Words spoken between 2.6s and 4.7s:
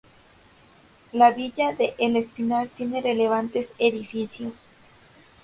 tiene relevantes edificios.